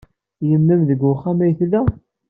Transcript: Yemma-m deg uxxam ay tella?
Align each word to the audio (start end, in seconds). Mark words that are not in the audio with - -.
Yemma-m 0.49 0.81
deg 0.89 0.99
uxxam 1.11 1.39
ay 1.43 1.53
tella? 1.59 1.81